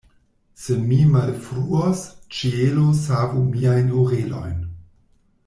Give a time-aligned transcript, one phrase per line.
[0.61, 2.01] Se mi malfruos,
[2.39, 4.59] ĉielo savu miajn orelojn!